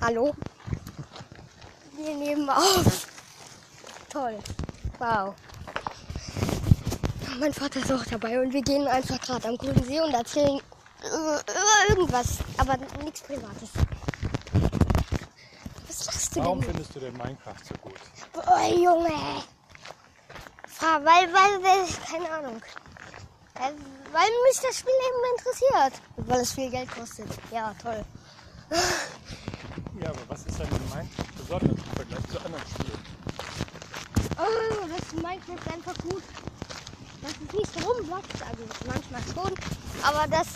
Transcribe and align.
Hallo? 0.00 0.34
Wir 1.96 2.14
nehmen 2.14 2.48
auf. 2.48 3.06
Toll. 4.10 4.38
Wow. 4.98 5.34
Mein 7.40 7.52
Vater 7.52 7.80
ist 7.80 7.92
auch 7.92 8.04
dabei 8.04 8.40
und 8.40 8.52
wir 8.52 8.62
gehen 8.62 8.86
einfach 8.86 9.20
gerade 9.20 9.48
am 9.48 9.56
grünen 9.56 9.82
See 9.84 10.00
und 10.00 10.12
erzählen 10.14 10.60
über, 11.00 11.40
über 11.40 11.88
irgendwas, 11.90 12.38
aber 12.56 12.76
nichts 13.04 13.20
Privates. 13.22 13.70
Was 15.86 16.06
lachst 16.06 16.36
du 16.36 16.40
Warum 16.40 16.60
denn? 16.60 16.70
findest 16.70 16.94
du 16.96 17.00
denn 17.00 17.12
Minecraft 17.16 17.54
so 17.68 17.74
gut? 17.80 17.94
Oh, 18.34 18.74
Junge. 18.74 19.12
Fra- 20.66 21.04
Weil, 21.04 21.32
weil, 21.32 21.62
weil, 21.62 21.86
keine 22.10 22.30
Ahnung. 22.30 22.60
Weil, 23.54 23.74
weil 24.12 24.30
mich 24.48 24.60
das 24.62 24.78
Spiel 24.78 24.92
eben 24.92 25.36
interessiert. 25.38 26.02
Und 26.16 26.28
weil 26.28 26.40
es 26.40 26.52
viel 26.52 26.70
Geld 26.70 26.90
kostet. 26.92 27.28
Ja, 27.52 27.74
toll. 27.82 28.04
Ja, 30.00 30.10
aber 30.10 30.18
was 30.28 30.46
ist 30.46 30.58
denn 30.58 30.66
in 30.68 30.88
Minecraft 30.90 31.32
besonders 31.36 31.70
im 31.70 31.94
Vergleich 31.96 32.26
zu 32.30 32.38
anderen 32.44 32.64
Spielen? 32.68 32.98
Oh, 34.38 34.86
das 34.88 34.98
ist 34.98 35.14
Minecraft 35.14 35.72
einfach 35.74 35.94
gut. 36.02 36.22
Dass 37.22 37.32
es 37.32 37.52
nicht 37.52 37.72
so 37.74 37.88
rumblockt, 37.90 38.42
also 38.42 38.62
manchmal 38.86 39.22
schon, 39.34 39.52
aber 40.04 40.28
dass 40.28 40.46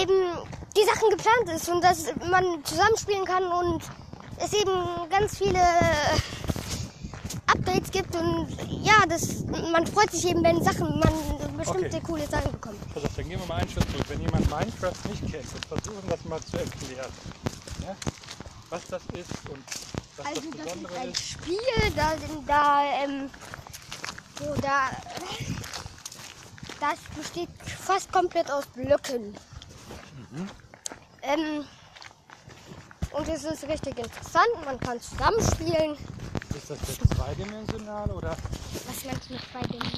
eben 0.00 0.46
die 0.76 0.84
Sachen 0.86 1.10
geplant 1.10 1.48
ist 1.56 1.68
und 1.68 1.82
dass 1.82 2.04
man 2.30 2.64
zusammenspielen 2.64 3.24
kann 3.24 3.42
und 3.44 3.82
es 4.38 4.52
eben 4.52 4.70
ganz 5.10 5.36
viele 5.38 5.60
Updates 7.48 7.90
gibt 7.90 8.14
und 8.14 8.46
ja, 8.68 9.04
das, 9.08 9.44
man 9.72 9.84
freut 9.88 10.12
sich 10.12 10.28
eben, 10.28 10.44
wenn 10.44 10.62
Sachen, 10.62 11.00
man 11.00 11.56
bestimmte 11.56 11.96
Okay. 11.96 12.00
coole 12.06 12.26
Sachen 12.28 12.52
bekommt. 12.52 12.76
Pass 12.94 13.04
auf, 13.04 13.10
dann 13.16 13.28
gehen 13.28 13.40
wir 13.40 13.46
mal 13.46 13.58
einen 13.58 13.68
Schritt 13.70 13.90
zurück. 13.90 14.04
Wenn 14.08 14.20
jemand 14.20 14.48
Minecraft 14.48 15.08
nicht 15.10 15.20
kennt, 15.32 15.46
dann 15.52 15.80
versuchen 15.80 16.02
wir 16.08 16.16
das 16.16 16.24
mal 16.24 16.40
zu 16.40 16.56
erklären. 16.56 17.10
Ja? 17.88 17.96
Was 18.70 18.86
das 18.88 19.02
ist 19.14 19.48
und 19.50 19.64
was 20.16 20.26
Also 20.26 20.40
das 20.42 20.50
das 20.50 20.66
ist 20.66 20.74
Besondere 20.74 20.98
ein 21.00 21.10
ist. 21.12 21.22
Spiel, 21.28 21.92
da 21.96 22.10
sind 22.18 22.48
da, 22.48 22.82
ähm, 23.02 23.30
so 24.38 24.54
da, 24.60 24.90
das 26.80 26.98
besteht 27.16 27.48
fast 27.80 28.12
komplett 28.12 28.50
aus 28.50 28.66
Blöcken. 28.66 29.34
Ähm, 31.22 31.64
und 33.12 33.28
es 33.28 33.44
ist 33.44 33.64
richtig 33.64 33.98
interessant, 33.98 34.48
man 34.66 34.78
kann 34.80 35.00
zusammenspielen. 35.00 35.96
Ist 36.54 36.68
das 36.70 36.78
jetzt 36.88 37.14
zweidimensional 37.16 38.10
oder 38.10 38.36
Was 38.86 39.04
meinst 39.04 39.30
du 39.30 39.32
mit 39.34 39.42
zwei 39.50 39.62
Dingen? 39.68 39.92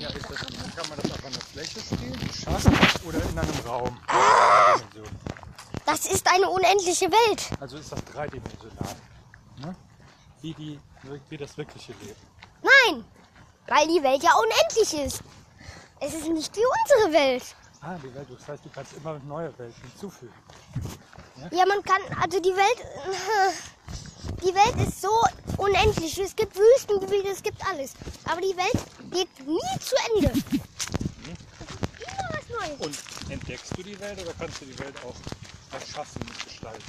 ja, 0.00 0.08
ist 0.08 0.28
das, 0.30 0.38
kann 0.74 0.88
man 0.88 0.98
das 1.00 1.12
auf 1.12 1.24
einer 1.24 1.40
Fläche 1.40 1.80
spielen, 1.80 2.18
geschafft 2.26 3.04
oder 3.06 3.22
in 3.22 3.38
einem 3.38 3.60
Raum? 3.66 3.96
Dimensionen. 4.10 5.45
Das 5.86 6.04
ist 6.06 6.26
eine 6.28 6.50
unendliche 6.50 7.06
Welt. 7.06 7.48
Also 7.60 7.76
ist 7.76 7.92
das 7.92 8.04
dreidimensional. 8.04 8.96
Ne? 9.58 9.76
Wie, 10.42 10.52
die, 10.52 10.80
wie 11.28 11.36
das 11.36 11.56
wirkliche 11.56 11.92
Leben. 11.92 12.16
Nein, 12.60 13.04
weil 13.68 13.86
die 13.86 14.02
Welt 14.02 14.20
ja 14.22 14.32
unendlich 14.34 15.06
ist. 15.06 15.22
Es 16.00 16.12
ist 16.12 16.28
nicht 16.28 16.54
wie 16.56 16.64
unsere 16.82 17.12
Welt. 17.12 17.44
Ah, 17.80 17.94
die 18.02 18.12
Welt, 18.12 18.26
das 18.28 18.48
heißt, 18.48 18.64
du 18.64 18.68
kannst 18.70 18.94
immer 18.94 19.18
neue 19.20 19.56
Welten 19.58 19.80
hinzufügen. 19.82 20.34
Ja, 21.52 21.64
man 21.66 21.82
kann, 21.84 22.00
also 22.20 22.40
die 22.40 22.50
Welt, 22.50 22.84
die 24.42 24.54
Welt 24.54 24.88
ist 24.88 25.00
so 25.00 25.10
unendlich. 25.56 26.18
Es 26.18 26.34
gibt 26.34 26.56
Wüstengebiete, 26.56 27.28
es 27.28 27.42
gibt 27.42 27.64
alles. 27.64 27.94
Aber 28.24 28.40
die 28.40 28.56
Welt 28.56 29.12
geht 29.12 29.46
nie 29.46 29.78
zu 29.80 29.94
Ende. 30.14 30.32
Es 30.32 30.36
ist 30.36 32.08
immer 32.08 32.28
was 32.30 32.48
Neues. 32.48 32.80
Und 32.80 33.30
entdeckst 33.30 33.78
du 33.78 33.82
die 33.84 34.00
Welt 34.00 34.20
oder 34.20 34.32
kannst 34.36 34.60
du 34.60 34.64
die 34.64 34.78
Welt 34.80 34.96
auch 35.04 35.14
erschaffen 35.72 36.22
und 36.22 36.44
gestalten? 36.44 36.82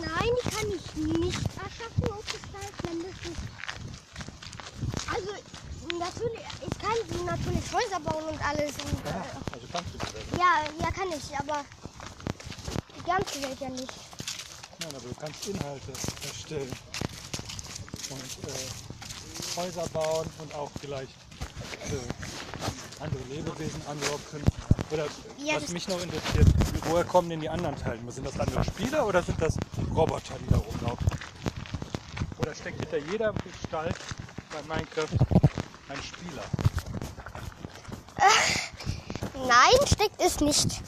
Nein, 0.00 0.30
die 0.44 0.50
kann 0.50 0.68
ich 0.68 0.94
nicht 0.96 1.38
erschaffen 1.56 2.04
und 2.04 2.24
gestalten. 2.26 2.98
mindestens. 2.98 3.38
Also, 5.08 5.30
natürlich, 5.98 6.46
ich 6.66 6.78
kann 6.78 7.24
natürlich 7.26 7.64
Häuser 7.72 8.00
bauen 8.00 8.24
und 8.28 8.40
alles. 8.48 8.72
Und, 8.78 9.04
Ja, 9.04 9.10
äh, 9.10 9.54
also 9.54 9.66
kannst 9.72 9.94
du 9.94 9.98
Welt. 10.14 10.26
ja, 10.38 10.64
ja, 10.80 10.90
kann 10.92 11.08
ich, 11.10 11.38
aber 11.38 11.64
die 12.96 13.02
ganze 13.04 13.42
Welt 13.42 13.60
ja 13.60 13.68
nicht. 13.70 13.92
Nein, 14.80 14.90
aber 14.94 15.00
du 15.08 15.14
kannst 15.14 15.46
Inhalte 15.48 15.92
erstellen 16.26 16.72
und 18.10 18.48
äh, 18.48 19.56
Häuser 19.56 19.86
bauen 19.88 20.28
und 20.38 20.54
auch 20.54 20.70
vielleicht 20.80 21.10
äh, 21.90 22.29
andere 23.00 23.22
Lebewesen 23.28 23.80
anlocken. 23.88 24.42
Oder 24.90 25.06
Ja, 25.38 25.56
was 25.56 25.68
mich 25.68 25.88
noch 25.88 26.02
interessiert, 26.02 26.46
woher 26.84 27.04
kommen 27.04 27.30
denn 27.30 27.40
die 27.40 27.48
anderen 27.48 27.76
Teile? 27.76 27.98
Sind 28.08 28.26
das 28.26 28.38
andere 28.38 28.64
Spieler 28.64 29.06
oder 29.06 29.22
sind 29.22 29.40
das 29.40 29.56
Roboter, 29.94 30.34
die 30.40 30.50
da 30.50 30.58
rumlaufen? 30.58 31.06
Oder 32.38 32.54
steckt 32.54 32.80
hinter 32.80 32.98
jeder 33.10 33.32
Gestalt 33.32 33.96
bei 34.50 34.74
Minecraft 34.74 35.16
ein 35.88 36.02
Spieler? 36.02 36.42
Nein, 39.46 39.86
steckt 39.86 40.20
es 40.20 40.40
nicht. 40.40 40.82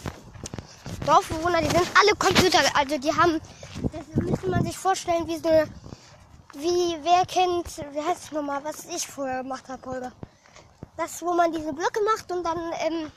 Dorfbewohner, 1.07 1.61
die 1.61 1.71
sind 1.71 1.89
alle 1.99 2.15
Computer, 2.17 2.61
also 2.75 2.99
die 2.99 3.13
haben, 3.13 3.41
das 3.93 4.23
müsste 4.23 4.49
man 4.49 4.65
sich 4.65 4.77
vorstellen, 4.77 5.27
wie 5.27 5.39
so 5.39 5.49
eine, 5.49 5.67
wie, 6.55 6.97
wer 7.03 7.25
kennt, 7.27 7.67
wie 7.93 8.01
heißt 8.01 8.25
es 8.25 8.33
nochmal, 8.33 8.63
was 8.63 8.85
ich 8.85 9.07
vorher 9.07 9.43
gemacht 9.43 9.69
habe, 9.69 9.85
Holger. 9.91 10.13
Das, 10.97 11.23
wo 11.23 11.33
man 11.35 11.53
diese 11.53 11.73
Blöcke 11.73 12.01
macht 12.05 12.31
und 12.31 12.45
dann, 12.45 12.59
ähm, 12.81 13.11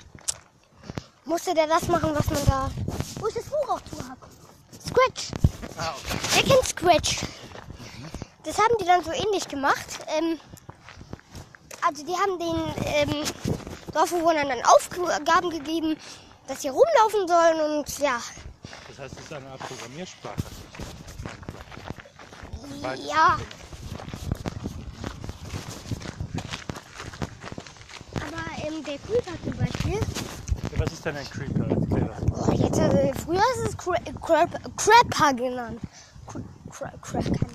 musste 1.25 1.53
der 1.53 1.67
das 1.67 1.87
machen, 1.87 2.11
was 2.15 2.25
man 2.29 2.45
da, 2.45 2.71
wo 3.19 3.27
ich 3.27 3.33
das 3.33 3.45
Buch 3.45 3.69
auch 3.69 3.81
zu 3.81 3.97
habe. 4.07 4.21
Scratch. 4.79 5.31
Ah, 5.77 5.93
okay. 5.97 6.17
Wer 6.33 6.43
kennt 6.43 6.67
Scratch? 6.67 7.19
Das 8.43 8.57
haben 8.57 8.75
die 8.79 8.85
dann 8.85 9.03
so 9.03 9.11
ähnlich 9.11 9.47
gemacht. 9.47 9.99
Ähm, 10.17 10.39
also 11.85 12.03
die 12.05 12.13
haben 12.13 12.39
den 12.39 12.85
ähm, 12.85 13.23
Dorfbewohnern 13.93 14.49
dann 14.49 14.63
Aufgaben 14.65 15.49
gegeben, 15.49 15.97
dass 16.47 16.61
sie 16.61 16.69
rumlaufen 16.69 17.27
sollen 17.27 17.59
und 17.79 17.99
ja, 17.99 18.19
Das 18.89 18.99
heißt, 18.99 19.15
es 19.17 19.25
ist 19.25 19.33
eine 19.33 19.49
Art 19.49 19.59
Programmiersprache. 19.59 20.35
Ja. 23.07 23.37
Aber 28.15 28.64
ähm, 28.75 28.83
der 28.83 28.97
Creeper 28.99 29.31
zum 29.43 29.57
Beispiel, 29.57 29.93
Ja, 29.93 30.79
Was 30.79 30.93
ist 30.93 31.05
denn 31.05 31.17
ein 31.17 31.29
Creeper? 31.29 31.67
Oh, 32.31 32.51
jetzt, 32.51 32.79
äh, 32.79 33.13
früher 33.13 33.43
ist 33.55 33.69
es 33.69 33.77
Cra 33.77 33.95
Crap 34.21 34.77
Crapper 34.77 35.33
genannt. 35.33 35.79
Cra 36.27 36.41
Cra 36.69 36.91
Cracker. 37.01 37.47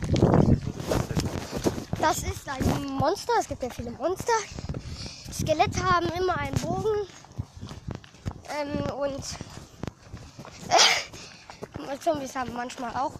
Das 2.01 2.19
ist 2.19 2.49
ein 2.49 2.87
Monster. 2.87 3.33
Es 3.39 3.49
gibt 3.49 3.63
ja 3.63 3.71
viele 3.71 3.91
Monster. 3.93 4.33
Skelette 5.33 5.83
haben 5.85 6.07
immer 6.19 6.37
einen 6.39 6.55
Bogen. 6.57 7.07
Ähm, 8.61 8.91
und 8.99 9.23
äh, 11.93 11.99
Zombies 12.01 12.35
haben 12.35 12.53
manchmal 12.55 12.95
auch. 12.97 13.13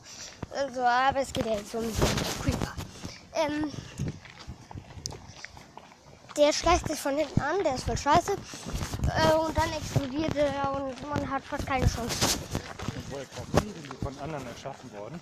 Also, 0.51 0.81
aber 0.81 1.21
es 1.21 1.33
geht 1.33 1.47
ja 1.47 1.53
jetzt 1.53 1.75
um 1.75 1.83
den 1.83 1.93
Creeper. 2.43 2.73
Ähm, 3.35 3.71
der 6.37 6.53
schleicht 6.53 6.89
sich 6.89 6.99
von 6.99 7.17
hinten 7.17 7.41
an, 7.41 7.63
der 7.65 7.75
ist 7.75 7.85
voll 7.85 7.97
scheiße. 7.97 8.33
Äh, 8.33 9.35
und 9.35 9.57
dann 9.57 9.73
explodiert 9.73 10.35
er 10.37 10.73
und 10.83 11.09
man 11.09 11.29
hat 11.31 11.43
fast 11.45 11.67
keine 11.67 11.87
Chance. 11.87 12.39
Sind 13.53 13.75
die 13.83 14.05
von 14.05 14.17
anderen 14.21 14.47
erschaffen 14.47 14.91
worden? 14.93 15.21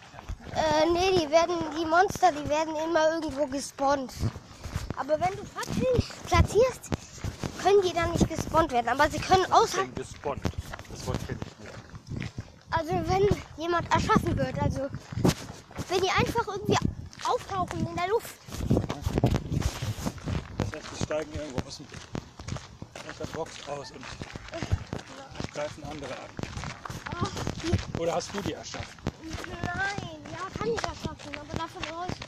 Äh, 0.55 0.87
nee, 0.93 1.21
die 1.21 1.31
werden, 1.31 1.57
die 1.79 1.87
Monster, 1.87 2.31
die 2.33 2.49
werden 2.49 2.75
immer 2.77 3.15
irgendwo 3.15 3.47
gespawnt. 3.47 4.13
Aber 4.97 5.15
wenn 5.21 5.37
du 5.37 5.45
Fackeln 5.45 6.03
platzierst, 6.27 6.91
können 7.63 7.83
die 7.83 7.93
dann 7.93 8.13
nicht 8.13 8.29
gespawnt 8.29 8.73
werden. 8.73 8.89
Aber 8.89 9.09
sie 9.09 9.19
können 9.19 9.51
außerhalb, 9.51 9.95
gespawnt. 9.97 10.43
Das 10.91 11.07
Wort 11.07 11.19
kenne 11.27 11.39
ich 11.41 12.21
nicht. 12.21 12.33
also 12.71 12.91
wenn 13.09 13.29
jemand 13.63 13.93
erschaffen 13.93 14.37
wird, 14.37 14.61
also 14.61 14.89
wenn 15.89 16.01
die 16.01 16.11
einfach 16.11 16.47
irgendwie 16.47 16.77
auftauchen 17.25 17.87
in 17.87 17.97
der 17.97 18.09
Luft. 18.09 18.35
Heißt, 20.79 20.87
die 20.97 21.03
steigen 21.03 21.33
irgendwo 21.35 21.67
aus, 21.67 21.77
dem, 21.79 21.87
aus 23.11 23.19
der 23.19 23.27
Box 23.37 23.51
aus 23.67 23.91
und 23.91 25.53
greifen 25.53 25.83
andere 25.83 26.13
an. 26.13 26.31
Oder 27.99 28.15
hast 28.15 28.33
du 28.33 28.41
die 28.43 28.53
erschaffen? 28.53 28.87
nein, 29.51 30.21
ja, 30.31 30.47
kann 30.57 30.69
ich 30.69 30.81
erschaffen, 30.81 31.35
aber 31.35 31.59
davon 31.59 31.83
brauche 31.83 32.07
ich 32.09 32.19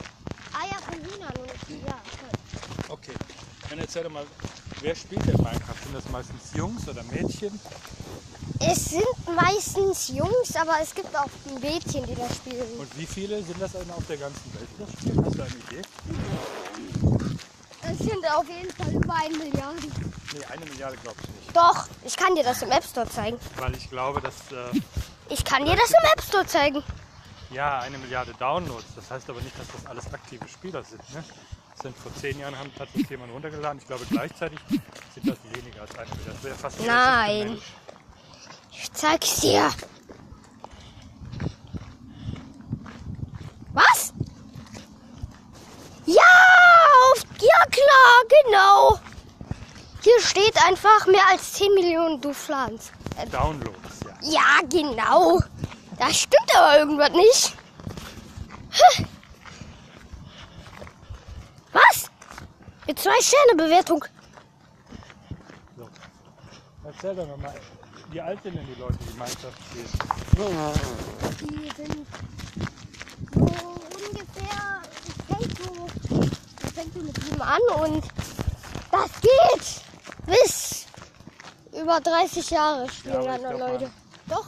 Eier 0.59 0.81
von 0.81 0.95
Hühnern 0.95 1.33
und 1.37 1.85
ja. 1.85 2.01
Okay. 2.89 3.13
Dann 3.69 3.79
erzähl 3.79 4.03
doch 4.03 4.11
mal, 4.11 4.25
wer 4.81 4.95
spielt 4.95 5.25
denn 5.25 5.37
Minecraft? 5.37 5.83
Sind 5.83 5.95
das 5.95 6.09
meistens 6.09 6.53
Jungs 6.53 6.89
oder 6.89 7.03
Mädchen? 7.03 7.57
Es 8.59 8.89
sind 8.89 9.05
meistens 9.33 10.09
Jungs, 10.09 10.55
aber 10.57 10.73
es 10.81 10.93
gibt 10.93 11.15
auch 11.15 11.29
Mädchen, 11.61 12.05
die 12.05 12.15
das 12.15 12.35
spielen. 12.35 12.67
Und 12.77 12.97
wie 12.97 13.05
viele 13.05 13.41
sind 13.43 13.61
das 13.61 13.71
denn 13.71 13.89
auf 13.91 14.05
der 14.07 14.17
ganzen 14.17 14.53
Welt, 14.53 14.67
die 14.73 14.83
das 14.83 14.91
spielen? 14.91 15.25
Hast 15.25 15.37
du 15.37 15.41
eine 15.41 15.51
Idee? 15.51 15.81
Sind 18.21 18.31
auf 18.35 18.47
jeden 18.47 18.71
Fall 18.71 18.93
über 18.93 19.15
eine 19.15 19.35
Milliarde. 19.35 19.81
Nee, 20.33 20.45
eine 20.45 20.65
Milliarde 20.65 20.95
glaube 20.97 21.17
ich 21.23 21.29
nicht. 21.29 21.57
Doch, 21.57 21.87
ich 22.05 22.15
kann 22.15 22.35
dir 22.35 22.43
das 22.43 22.61
im 22.61 22.69
App 22.69 22.83
Store 22.83 23.09
zeigen. 23.09 23.39
Weil 23.57 23.75
ich 23.75 23.89
glaube, 23.89 24.21
dass 24.21 24.35
äh, 24.51 24.79
Ich 25.29 25.43
kann 25.43 25.65
dir 25.65 25.75
das 25.75 25.89
im 25.89 26.09
App 26.13 26.21
Store 26.21 26.45
zeigen. 26.45 26.83
Ja, 27.49 27.79
eine 27.79 27.97
Milliarde 27.97 28.33
Downloads. 28.37 28.85
Das 28.95 29.09
heißt 29.09 29.29
aber 29.29 29.41
nicht, 29.41 29.57
dass 29.57 29.67
das 29.75 29.85
alles 29.87 30.13
aktive 30.13 30.47
Spieler 30.47 30.83
sind. 30.83 31.01
Ne? 31.13 31.23
Das 31.71 31.81
sind 31.81 31.97
vor 31.97 32.13
zehn 32.15 32.37
Jahren 32.39 32.57
haben, 32.57 32.71
hat 32.79 32.89
das 32.93 33.09
jemand 33.09 33.33
runtergeladen. 33.33 33.79
Ich 33.79 33.87
glaube 33.87 34.05
gleichzeitig 34.07 34.59
sind 34.69 35.27
das 35.27 35.37
weniger 35.55 35.81
als 35.81 35.97
eine 35.97 36.09
Milliarde. 36.11 36.31
Das 36.33 36.43
wäre 36.43 36.55
fast 36.55 36.79
Nein. 36.85 37.59
Ich 38.71 38.93
zeig's 38.93 39.39
dir. 39.39 39.71
Was? 43.73 44.13
Ja, 46.05 46.21
auf, 47.13 47.23
ja 47.39 47.65
klar, 47.69 48.20
genau. 48.45 48.99
Hier 50.01 50.19
steht 50.21 50.57
einfach 50.65 51.05
mehr 51.07 51.27
als 51.29 51.53
10 51.53 51.73
Millionen 51.73 52.19
Duflans. 52.21 52.91
Downloads, 53.31 53.99
ja. 54.21 54.31
Ja, 54.31 54.67
genau. 54.67 55.39
Da 55.99 56.11
stimmt 56.11 56.55
aber 56.55 56.79
irgendwas 56.79 57.11
nicht. 57.11 57.55
Hä? 58.71 59.05
Was? 61.73 62.09
Mit 62.87 62.97
zwei 62.99 63.21
Sterne 63.21 63.55
Bewertung. 63.55 64.03
So. 65.77 65.87
Erzähl 66.83 67.15
doch 67.15 67.27
nochmal, 67.27 67.53
wie 68.09 68.19
alt 68.21 68.41
sind 68.43 68.55
denn 68.55 68.65
die 68.65 68.79
Leute, 68.79 68.97
die 68.97 69.13
Minecraft 69.13 69.53
spielen? 69.69 69.87
Die 71.39 71.69
sind 71.75 72.07
so 73.33 73.41
ungefähr, 74.09 74.81
es 74.91 75.13
fängt 75.27 75.57
so, 75.59 75.87
es 76.63 76.70
fängt 76.81 77.03
mit 77.05 77.23
sieben 77.23 77.41
an 77.41 77.61
und 77.79 78.03
das 78.91 79.09
geht 79.21 79.81
bis 80.25 80.85
über 81.79 81.99
30 82.01 82.49
Jahre 82.49 82.89
spielen 82.89 83.15
aber 83.15 83.35
ich 83.35 83.41
dann 83.41 83.59
Leute. 83.59 83.85
mal- 83.85 83.91
Doch. 84.27 84.45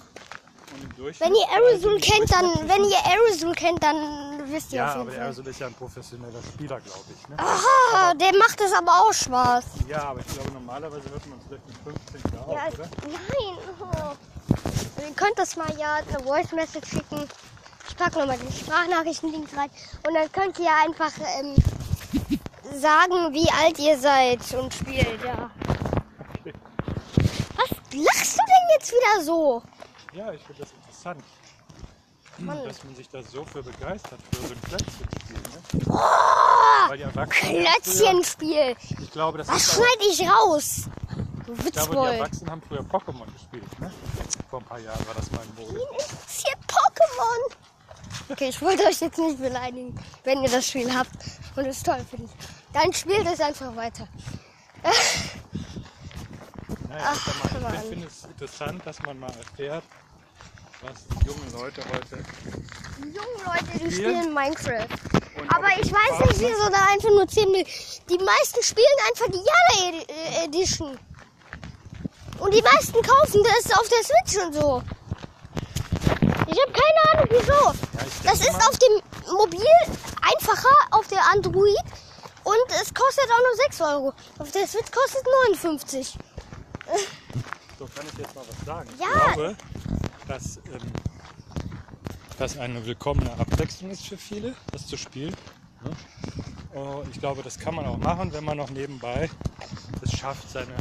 Wenn 1.20 1.36
ihr 1.36 1.84
im 1.86 2.02
kennt, 2.02 2.32
dann, 2.32 2.46
wenn 2.68 2.84
ihr 2.86 2.98
Aerosol 3.06 3.54
kennt, 3.54 3.84
dann 3.84 4.42
wisst 4.50 4.72
ihr 4.74 4.78
Ja, 4.80 4.86
auf 4.88 4.92
aber 4.96 5.00
jeden 5.02 5.12
der 5.12 5.14
Fall. 5.20 5.24
Aerosol 5.26 5.48
ist 5.48 5.60
ja 5.60 5.68
ein 5.68 5.74
professioneller 5.76 6.42
Spieler, 6.44 6.80
glaube 6.82 7.06
ich. 7.16 7.30
Ne? 7.30 7.36
Ah, 7.38 8.14
der 8.16 8.36
macht 8.38 8.60
es 8.60 8.74
aber 8.74 8.92
auch 8.92 9.14
Spaß. 9.14 9.64
Ja, 9.88 10.04
aber 10.06 10.22
ich 10.22 10.28
glaube, 10.28 10.52
normalerweise 10.52 11.04
wird 11.12 11.26
man 11.28 11.40
vielleicht 11.48 11.68
mit 11.68 11.78
15 12.12 12.34
Jahre 12.34 12.54
Ja, 12.54 12.68
oder? 12.68 12.90
nein. 13.08 13.58
Oh. 13.80 15.02
Ihr 15.08 15.14
könnt 15.16 15.38
das 15.38 15.56
mal 15.56 15.72
ja 15.78 15.96
eine 15.96 16.20
Voice 16.24 16.52
Message 16.54 16.90
schicken. 16.90 17.28
Ich 17.88 17.96
packe 17.98 18.20
nochmal 18.20 18.38
den 18.40 18.52
Sprachnachrichten-Link 18.52 19.50
rein. 19.56 19.70
Und 20.08 20.14
dann 20.16 20.32
könnt 20.32 20.58
ihr 20.58 20.72
einfach 20.84 21.12
ähm, 21.40 21.56
sagen, 22.80 23.34
wie 23.34 23.50
alt 23.52 23.80
ihr 23.80 23.98
seid 23.98 24.40
und 24.54 24.74
spielt, 24.74 25.24
ja. 25.24 25.50
Okay. 26.40 26.54
Was 27.56 27.70
lachst 27.94 28.38
du 28.38 28.44
denn 28.46 28.68
jetzt 28.78 28.92
wieder 28.92 29.24
so? 29.24 29.62
Ja, 30.14 30.32
ich 30.32 30.42
finde 30.44 30.62
das 30.62 30.72
interessant, 30.72 31.24
Mann. 32.38 32.64
dass 32.66 32.84
man 32.84 32.96
sich 32.96 33.10
da 33.10 33.22
so 33.24 33.44
für 33.46 33.64
begeistert, 33.64 34.20
für 34.32 34.48
so 34.48 34.54
ein 34.54 34.62
Klötzchenspiel. 34.62 35.38
Ne? 35.38 35.84
Oh, 35.90 36.90
Weil 36.90 36.98
die 36.98 37.04
Erwachsenen 37.04 37.64
Klötzchenspiel. 37.66 38.76
Früher, 38.76 39.00
ich 39.02 39.12
glaube, 39.12 39.38
das 39.40 39.48
Was 39.48 39.74
schneide 39.74 40.12
ich 40.12 40.22
raus? 40.30 40.84
Du 41.46 41.54
ich 41.54 41.60
glaube, 41.60 41.64
die 41.64 41.66
Witzbold. 41.66 42.14
Erwachsenen 42.14 42.52
haben 42.52 42.62
früher 42.68 42.82
Pokémon 42.82 43.34
gespielt. 43.34 43.80
Ne? 43.80 43.92
Vor 44.50 44.60
ein 44.60 44.66
paar 44.66 44.80
Jahren 44.80 45.08
war 45.08 45.16
das 45.16 45.32
mal 45.32 45.42
in 45.44 45.56
Mode. 45.56 45.76
Wen 45.76 46.00
interessiert 46.00 46.58
Pokémon? 46.68 47.56
Okay, 48.30 48.50
ich 48.50 48.62
wollte 48.62 48.84
euch 48.84 49.02
jetzt 49.02 49.18
nicht 49.18 49.40
beleidigen, 49.40 50.00
wenn 50.24 50.42
ihr 50.44 50.50
das 50.50 50.68
Spiel 50.68 50.94
habt 50.96 51.12
und 51.56 51.66
es 51.66 51.84
toll 51.84 52.00
findet. 52.10 52.32
Dann 52.74 52.92
spielt 52.94 53.28
es 53.28 53.40
einfach 53.40 53.76
weiter. 53.76 54.08
Naja, 56.90 57.04
Ach, 57.06 57.74
ich 57.74 57.90
finde 57.90 58.08
es 58.08 58.24
interessant, 58.26 58.82
dass 58.86 59.00
man 59.02 59.20
mal 59.20 59.32
erfährt, 59.36 59.84
was 60.82 61.06
junge 61.26 61.50
Leute 61.52 61.82
heute. 61.94 62.24
Die 63.00 63.10
jungen 63.10 63.46
Leute, 63.46 63.66
die 63.80 63.92
Spielen? 63.92 64.22
spielen 64.22 64.34
Minecraft. 64.34 64.88
Und 65.40 65.50
Aber 65.56 65.68
ich 65.80 65.92
weiß 65.92 66.16
Spaß 66.18 66.30
nicht, 66.30 66.40
wieso 66.42 66.70
da 66.70 66.86
einfach 66.92 67.10
nur 67.10 67.28
10 67.28 67.52
Mil- 67.52 67.66
Die 68.10 68.18
meisten 68.24 68.62
spielen 68.64 68.86
einfach 69.10 69.26
die 69.28 69.40
Yellow 69.40 69.90
Edi- 69.90 70.12
äh, 70.12 70.46
Edition. 70.46 71.00
Und 72.40 72.54
die 72.54 72.62
meisten 72.62 73.02
kaufen 73.02 73.42
das 73.44 73.78
auf 73.78 73.88
der 73.90 74.04
Switch 74.04 74.46
und 74.46 74.54
so. 74.54 74.84
Ich 76.48 76.60
habe 76.62 76.72
keine 76.72 77.14
Ahnung, 77.14 77.28
wieso. 77.30 77.54
Ja, 77.54 78.06
Das 78.32 78.40
ist 78.42 78.56
auf 78.56 78.78
dem 78.78 79.34
Mobil 79.36 79.66
einfacher, 80.22 80.76
auf 80.92 81.08
der 81.08 81.22
Android. 81.32 81.78
Und 82.44 82.82
es 82.82 82.94
kostet 82.94 83.26
auch 83.26 83.40
nur 83.40 83.56
6 83.66 83.82
Euro. 83.82 84.14
Auf 84.40 84.52
der 84.52 84.68
Switch 84.68 84.92
kostet 84.92 85.26
59. 85.48 86.18
So 87.80 87.86
kann 87.86 88.06
ich 88.12 88.20
jetzt 88.20 88.36
mal 88.36 88.44
was 88.48 88.66
sagen. 88.66 88.90
Ja. 89.00 89.08
Ich 89.08 89.34
glaube, 89.34 89.56
dass 90.28 90.58
ähm, 90.58 90.94
das 92.38 92.58
eine 92.58 92.86
willkommene 92.86 93.32
Abwechslung 93.40 93.92
ist 93.92 94.06
für 94.06 94.18
viele, 94.18 94.56
das 94.72 94.88
zu 94.88 94.98
spielen. 94.98 95.36
Ne? 95.84 95.92
Oh, 96.74 97.04
ich 97.12 97.20
glaube, 97.20 97.44
das 97.44 97.58
kann 97.58 97.76
man 97.76 97.86
auch 97.86 97.98
machen, 97.98 98.34
wenn 98.34 98.44
man 98.44 98.58
noch 98.58 98.70
nebenbei 98.70 99.30
es 100.02 100.18
schafft, 100.18 100.50
seine 100.50 100.76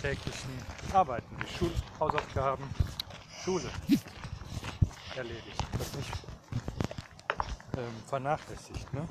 täglichen 0.00 0.50
Arbeiten, 0.92 1.36
wie 1.38 1.58
Schul 1.58 1.72
Hausaufgaben, 2.00 2.64
Schule 3.44 3.70
erledigt. 5.16 5.62
Das 5.78 5.94
nicht 5.94 6.10
ähm, 7.76 7.94
vernachlässigt. 8.06 8.92
Ne? 8.92 9.06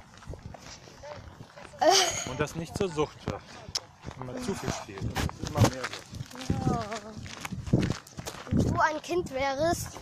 Und 2.30 2.40
das 2.40 2.56
nicht 2.56 2.78
zur 2.78 2.90
Sucht 2.90 3.26
wird, 3.26 3.42
wenn 4.18 4.28
man 4.28 4.44
zu 4.44 4.54
viel 4.54 4.72
spielt. 4.72 5.04
Das 5.04 5.24
ist 5.40 5.50
immer 5.50 5.62
mehr 5.62 5.82
so. 5.84 6.78
Wenn 8.50 8.58
du 8.60 8.80
ein 8.80 9.02
Kind 9.02 9.34
wärst, 9.34 9.98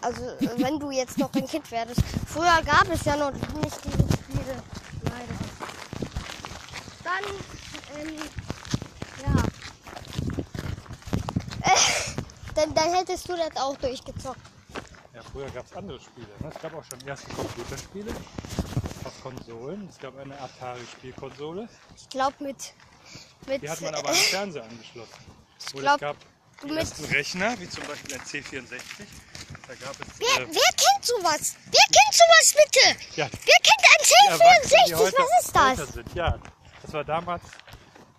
also 0.00 0.22
wenn 0.56 0.78
du 0.78 0.90
jetzt 0.90 1.18
noch 1.18 1.32
ein 1.34 1.46
Kind 1.46 1.70
wärst, 1.70 2.00
früher 2.26 2.62
gab 2.64 2.88
es 2.90 3.04
ja 3.04 3.16
noch 3.16 3.32
nicht 3.32 3.84
diese 3.84 4.12
Spiele, 4.16 4.62
leider. 5.02 5.36
Dann, 7.04 7.24
ähm, 8.00 8.16
ja. 9.26 9.42
Dann, 12.54 12.74
dann 12.74 12.92
hättest 12.94 13.28
du 13.28 13.36
das 13.36 13.56
auch 13.56 13.76
durchgezockt. 13.76 14.40
Ja, 15.14 15.22
früher 15.32 15.48
gab 15.50 15.64
es 15.64 15.72
andere 15.76 16.00
Spiele. 16.00 16.26
Ne? 16.40 16.50
Es 16.54 16.60
gab 16.60 16.74
auch 16.74 16.84
schon 16.84 17.00
erste 17.06 17.32
Computerspiele 17.32 18.12
Konsolen. 19.20 19.88
Es 19.88 19.98
gab 19.98 20.18
eine 20.18 20.38
Atari-Spielkonsole. 20.40 21.68
Ich 21.96 22.08
glaube 22.08 22.36
mit, 22.40 22.74
mit, 23.46 23.62
Die 23.62 23.70
hat 23.70 23.80
man 23.80 23.94
aber 23.94 24.08
an 24.08 24.14
den 24.14 24.22
Fernseher 24.24 24.64
angeschlossen. 24.64 25.14
Oder 25.74 25.82
glaub, 25.82 25.94
es 25.94 26.00
gab 26.00 26.16
die 26.68 26.76
ersten 26.76 27.04
Rechner, 27.06 27.58
wie 27.60 27.68
zum 27.68 27.84
Beispiel 27.84 28.14
ein 28.14 28.20
C64. 28.20 28.80
Da 29.66 29.74
gab 29.74 29.92
es 30.00 30.06
wer, 30.18 30.42
äh, 30.42 30.46
wer 30.46 30.72
kennt 30.76 31.04
sowas? 31.04 31.56
Wer 31.66 31.84
kennt 31.84 32.14
sowas 32.14 32.54
bitte? 32.64 33.16
ja, 33.16 33.28
Wer 33.30 33.56
kennt 33.62 33.84
ein 33.86 34.04
die 34.04 34.28
Erwachsenen, 34.28 34.86
die 34.88 34.94
C64? 34.94 34.98
heute 34.98 35.16
Was 35.18 35.44
ist 35.46 35.56
das? 35.56 35.88
Sind. 35.94 36.14
Ja, 36.14 36.38
das 36.82 36.92
war 36.92 37.04
damals 37.04 37.42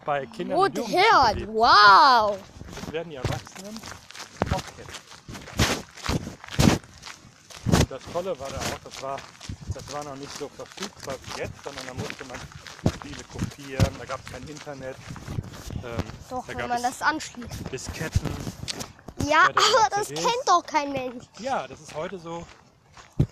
bei 0.05 0.25
Kindern 0.27 0.57
Rot 0.57 0.79
und 0.79 0.87
Herd, 0.87 1.47
wow. 1.47 2.37
Das 2.75 2.91
werden 2.93 3.09
die 3.09 3.15
Erwachsenen 3.17 3.79
auch 4.51 4.61
kennen. 4.75 5.11
Das 7.89 8.01
Tolle 8.13 8.39
war 8.39 8.49
da 8.49 8.57
auch, 8.57 8.79
das 8.85 9.01
war, 9.01 9.19
das 9.73 9.93
war 9.93 10.03
noch 10.03 10.15
nicht 10.15 10.35
so 10.37 10.49
verfügbar 10.49 11.15
wie 11.25 11.41
jetzt, 11.41 11.63
sondern 11.63 11.85
da 11.87 11.93
musste 11.93 12.25
man 12.25 12.39
Spiele 12.95 13.23
kopieren, 13.31 13.95
da 13.99 14.05
gab 14.05 14.19
es 14.25 14.31
kein 14.31 14.43
Internet. 14.47 14.95
Ähm, 15.83 16.03
Doch, 16.29 16.45
da 16.45 16.47
wenn 16.49 16.57
gab 16.59 16.67
man 16.69 16.77
es 16.77 16.83
das 16.83 17.01
anschließt. 17.01 17.71
Disketten. 17.71 18.29
Ja, 19.25 19.27
Ja, 19.47 19.49
das 19.53 19.63
aber 19.75 19.95
das 19.97 20.07
CDs. 20.07 20.23
kennt 20.23 20.47
doch 20.47 20.63
kein 20.65 20.91
Mensch. 20.91 21.25
Ja, 21.39 21.67
das 21.67 21.79
ist 21.79 21.93
heute 21.95 22.19
so 22.19 22.45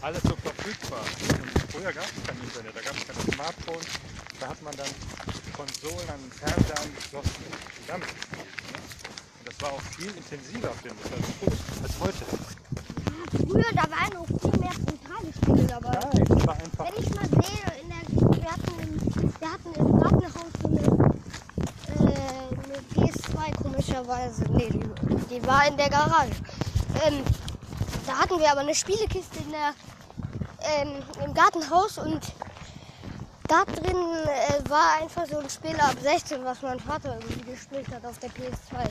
alles 0.02 0.22
so 0.24 0.36
verfügbar. 0.36 1.02
Und 1.02 1.72
früher 1.72 1.92
gab 1.94 2.06
es 2.06 2.28
kein 2.28 2.40
Internet, 2.42 2.76
da 2.76 2.82
gab 2.82 2.96
es 2.98 3.08
keine 3.08 3.34
Smartphones. 3.34 3.86
Da 4.40 4.48
hat 4.48 4.62
man 4.62 4.76
dann 4.78 4.88
Konsolen 5.54 6.10
an 6.10 6.20
den 6.22 6.32
Fernseher 6.32 6.80
angeschlossen 6.82 7.44
und 7.50 7.90
damit 7.90 8.08
gespielt. 8.08 8.48
Ne? 8.72 8.80
Und 9.40 9.48
das 9.48 9.62
war 9.62 9.72
auch 9.74 9.82
viel 9.82 10.12
intensiver, 10.16 10.72
finde 10.82 10.96
ich, 11.04 11.12
als, 11.52 11.84
als 11.84 12.00
heute. 12.00 12.26
Früher, 13.48 13.74
da 13.74 13.84
waren 13.92 14.14
noch 14.14 14.26
viel 14.28 14.60
mehr 14.60 14.72
Nein, 15.70 16.26
das 16.28 16.48
war 16.48 16.56
einfach. 16.56 16.86
Wenn 16.86 17.04
ich 17.04 17.16
mal 17.16 17.28
sehe, 17.30 17.64
in 17.82 17.90
der, 17.90 18.42
wir, 18.42 18.52
hatten 18.52 18.74
im, 18.82 19.34
wir 19.40 19.52
hatten 19.52 19.74
im 19.76 20.00
Gartenhaus 20.00 20.52
so 20.62 20.68
eine, 20.68 20.82
äh, 22.12 22.22
eine 22.66 23.08
PS2 23.08 23.62
komischerweise. 23.62 24.44
Nee, 24.52 24.70
die, 24.70 25.16
die 25.30 25.46
war 25.46 25.68
in 25.68 25.78
der 25.78 25.90
Garage. 25.90 26.32
Ähm, 27.06 27.24
da 28.08 28.18
hatten 28.18 28.40
wir 28.40 28.52
aber 28.52 28.62
eine 28.62 28.74
Spielekiste 28.74 29.40
in 29.40 29.52
der, 29.52 29.74
ähm, 30.82 31.04
im 31.24 31.34
Gartenhaus 31.36 32.00
und 32.00 32.22
da 33.48 33.64
drin 33.66 33.96
äh, 33.96 34.70
war 34.70 35.02
einfach 35.02 35.28
so 35.28 35.38
ein 35.38 35.50
Spiel 35.50 35.76
ab 35.80 35.96
16, 36.02 36.44
was 36.44 36.62
mein 36.64 36.80
Vater 36.80 37.18
irgendwie 37.20 37.52
gespielt 37.52 37.88
hat 37.94 38.04
auf 38.06 38.18
der 38.18 38.30
PS2. 38.32 38.90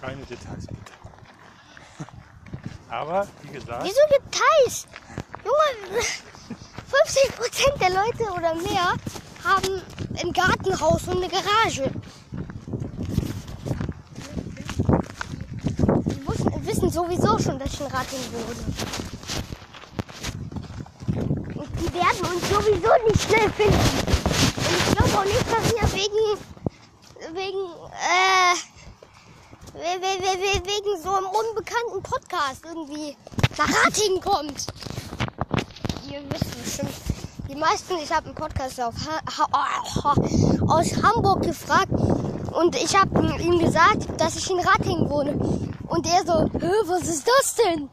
Keine 0.00 0.22
Details 0.22 0.66
bitte. 0.66 1.03
Aber 2.94 3.26
wie 3.42 3.48
gesagt, 3.48 3.82
Wieso 3.82 4.00
Details? 4.08 4.86
Junge, 5.44 6.00
50% 7.74 7.78
der 7.80 7.90
Leute 7.90 8.22
oder 8.32 8.54
mehr 8.54 8.94
haben 9.42 9.82
ein 10.16 10.32
Gartenhaus 10.32 11.02
und 11.08 11.16
eine 11.16 11.28
Garage. 11.28 11.90
Wussten, 16.24 16.66
wisst 16.66 16.92
sowieso 16.94 17.36
schon, 17.40 17.58
dass 17.58 17.74
ich 17.74 17.80
in 17.80 17.86
Ratingen 17.88 18.32
wohne. 18.32 18.64
Und 21.56 21.80
die 21.80 21.92
werden 21.94 22.20
uns 22.32 22.48
sowieso 22.48 22.92
nicht 23.08 23.22
schnell 23.22 23.50
finden. 23.50 23.74
Und 23.74 24.76
ich 24.78 24.94
glaube 24.94 25.18
auch 25.18 25.24
nicht, 25.24 25.50
dass 25.50 25.72
ihr 25.72 25.92
wegen, 25.94 26.38
wegen, 27.34 27.64
äh, 27.90 28.73
we- 29.74 30.00
we- 30.00 30.20
we- 30.22 30.40
we- 30.40 30.62
wegen 30.66 31.02
so 31.02 31.10
einem 31.10 31.26
unbekannten 31.26 32.02
Podcast 32.02 32.64
irgendwie 32.64 33.16
nach 33.58 33.68
Ratingen 33.84 34.20
kommt. 34.20 34.66
Ihr 36.10 36.22
wisst 36.30 36.62
bestimmt, 36.62 36.94
die 37.48 37.56
meisten, 37.56 37.94
ich 38.02 38.12
habe 38.12 38.26
einen 38.26 38.34
Podcast 38.34 38.80
auf 38.80 38.94
aus 40.68 41.02
Hamburg 41.02 41.42
gefragt 41.42 41.90
und 42.52 42.76
ich 42.76 42.96
habe 42.98 43.36
ihm 43.40 43.58
gesagt, 43.58 44.08
dass 44.20 44.36
ich 44.36 44.50
in 44.50 44.60
Ratingen 44.60 45.08
wohne. 45.10 45.32
Und 45.88 46.06
er 46.06 46.20
so, 46.24 46.48
was 46.88 47.02
ist 47.08 47.26
das 47.28 47.54
denn? 47.56 47.88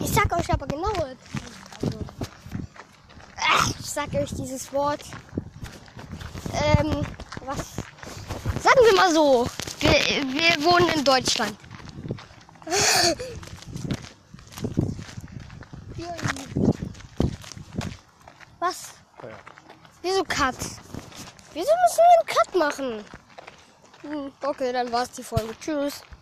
Ich 0.00 0.12
sag 0.12 0.32
euch 0.38 0.52
aber 0.52 0.66
genau. 0.66 0.92
Ich 3.80 3.90
sag 3.90 4.12
euch 4.14 4.30
dieses 4.34 4.72
Wort. 4.72 5.00
Ähm, 6.78 7.06
was? 7.44 7.58
Sagen 8.62 8.80
wir 8.84 8.94
mal 8.94 9.12
so. 9.12 9.46
Wir, 9.80 9.90
wir 9.90 10.64
wohnen 10.64 10.88
in 10.90 11.04
Deutschland. 11.04 11.56
Was? 18.60 18.90
Wieso 20.02 20.22
Cut? 20.24 20.54
Wieso 21.52 21.70
müssen 21.82 21.98
wir 21.98 22.18
einen 22.18 22.26
Cut 22.26 22.54
machen? 22.54 23.04
Hm, 24.02 24.32
okay, 24.42 24.72
dann 24.72 24.90
war's 24.92 25.10
die 25.10 25.22
Folge. 25.22 25.54
Tschüss. 25.60 26.02